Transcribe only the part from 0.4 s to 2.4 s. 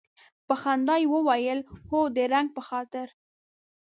په خندا یې وویل هو د